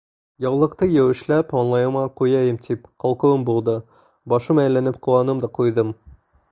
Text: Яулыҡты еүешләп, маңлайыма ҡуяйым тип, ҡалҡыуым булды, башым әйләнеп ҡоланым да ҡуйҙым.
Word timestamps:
Яулыҡты 0.45 0.87
еүешләп, 0.93 1.51
маңлайыма 1.59 2.07
ҡуяйым 2.21 2.57
тип, 2.65 2.89
ҡалҡыуым 3.05 3.47
булды, 3.51 3.79
башым 4.35 4.67
әйләнеп 4.67 5.01
ҡоланым 5.09 5.45
да 5.47 5.57
ҡуйҙым. 5.61 5.99